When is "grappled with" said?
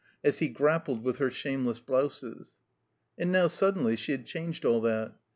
0.47-1.19